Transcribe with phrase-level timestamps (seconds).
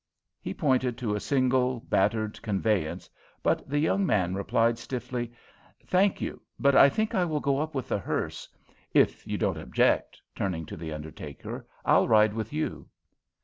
[0.41, 3.07] He pointed to a single battered conveyance,
[3.43, 5.31] but the young man replied stiffly:
[5.85, 8.49] "Thank you, but I think I will go up with the hearse.
[8.95, 12.89] If you don't object," turning to the undertaker, "I'll ride with you."